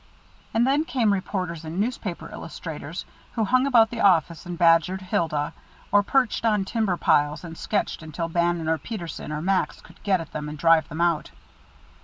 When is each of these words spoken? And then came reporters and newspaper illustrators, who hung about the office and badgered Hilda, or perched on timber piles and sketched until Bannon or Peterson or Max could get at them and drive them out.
And 0.51 0.65
then 0.65 0.83
came 0.83 1.13
reporters 1.13 1.63
and 1.63 1.79
newspaper 1.79 2.27
illustrators, 2.31 3.05
who 3.33 3.43
hung 3.43 3.67
about 3.67 3.91
the 3.91 4.01
office 4.01 4.47
and 4.47 4.57
badgered 4.57 4.99
Hilda, 5.03 5.53
or 5.91 6.01
perched 6.01 6.43
on 6.43 6.65
timber 6.65 6.97
piles 6.97 7.43
and 7.43 7.55
sketched 7.55 8.01
until 8.01 8.27
Bannon 8.27 8.67
or 8.67 8.79
Peterson 8.79 9.31
or 9.31 9.43
Max 9.43 9.79
could 9.79 10.01
get 10.01 10.19
at 10.19 10.31
them 10.31 10.49
and 10.49 10.57
drive 10.57 10.89
them 10.89 11.01
out. 11.01 11.29